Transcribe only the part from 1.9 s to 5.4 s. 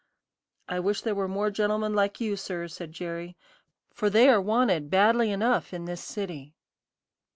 like you, sir," said Jerry, "for they are wanted badly